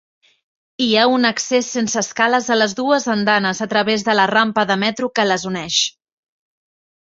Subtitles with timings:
[0.85, 4.67] Hi ha un accés sense escales a les dues andanes a través de la rampa
[4.73, 5.81] de metro que les uneix.